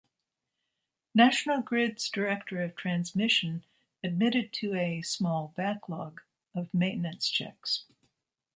[1.13, 3.63] National Grid's Director Of Transmission
[4.03, 6.21] admitted to a "small backlog"
[6.55, 7.85] of maintenance checks.